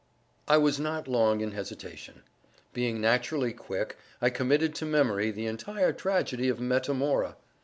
I 0.47 0.57
was 0.57 0.79
not 0.79 1.07
long 1.07 1.41
in 1.41 1.51
hesitation. 1.51 2.23
Being 2.73 2.99
naturally 2.99 3.53
quick, 3.53 3.97
I 4.19 4.31
committed 4.31 4.73
to 4.77 4.85
memory 4.87 5.29
the 5.29 5.45
entire 5.45 5.93
tragedy 5.93 6.49
of 6.49 6.59
"Metamora." 6.59 7.35